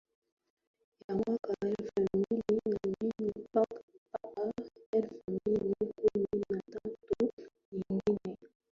ya 1.07 1.15
mwaka 1.15 1.53
elfu 1.61 2.07
mbili 2.13 2.61
na 2.73 2.85
mbili 3.01 3.45
mpaka 3.53 3.81
elfu 4.91 5.21
mbili 5.31 5.75
kumi 5.95 6.41
na 6.49 6.59
tatu 6.59 7.47
Nyingine 7.71 8.19
ni 8.41 8.49